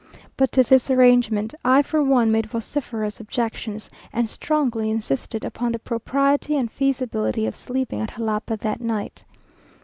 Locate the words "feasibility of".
6.71-7.55